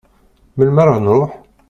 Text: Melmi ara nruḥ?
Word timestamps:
Melmi 0.55 0.79
ara 0.83 0.95
nruḥ? 0.99 1.31